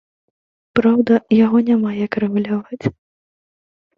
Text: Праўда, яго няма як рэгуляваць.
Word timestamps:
Праўда, 0.77 1.13
яго 1.45 1.57
няма 1.67 1.91
як 2.05 2.17
рэгуляваць. 2.23 2.85